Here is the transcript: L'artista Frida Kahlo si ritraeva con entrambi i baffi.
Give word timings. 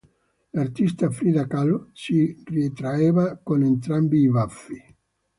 L'artista 0.57 1.09
Frida 1.11 1.45
Kahlo 1.51 1.91
si 2.03 2.21
ritraeva 2.53 3.27
con 3.49 3.61
entrambi 3.67 4.21
i 4.21 4.31
baffi. 4.39 4.79